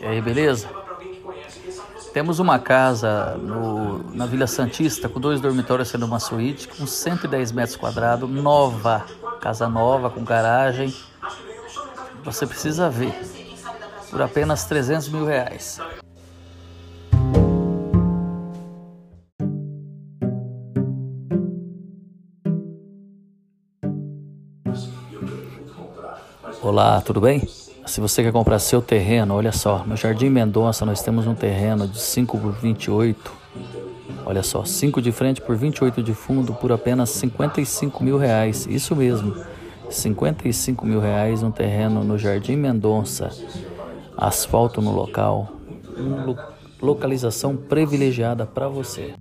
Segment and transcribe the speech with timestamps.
[0.00, 0.68] E aí, beleza?
[2.12, 7.52] Temos uma casa no, na Vila Santista com dois dormitórios sendo uma suíte, com 110
[7.52, 9.04] metros quadrados, nova,
[9.40, 10.94] casa nova com garagem.
[12.24, 13.14] Você precisa ver,
[14.10, 15.80] por apenas 300 mil reais.
[26.60, 27.48] Olá, tudo bem?
[27.88, 31.88] Se você quer comprar seu terreno, olha só, no Jardim Mendonça nós temos um terreno
[31.88, 33.32] de 5 por 28.
[34.26, 38.66] Olha só, 5 de frente por 28 de fundo por apenas 55 mil reais.
[38.66, 39.34] Isso mesmo,
[39.88, 43.30] 55 mil reais um terreno no Jardim Mendonça.
[44.14, 45.48] Asfalto no local,
[46.82, 49.14] localização privilegiada para você.